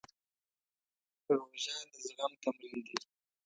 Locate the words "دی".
2.85-2.97